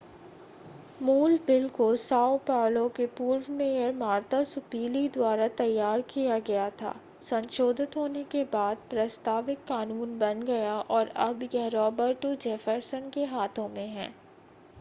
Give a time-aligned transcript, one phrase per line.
[1.01, 6.95] मूल बिल को साओ पाउलो के पूर्व मेयर मार्ता सुपीली द्वारा तैयार किया गया था
[7.21, 13.67] संशोधित होने के बाद प्रस्तावित कानून बन गया और अब यह रॉबर्टो जेफरसन के हाथों
[13.69, 14.13] में है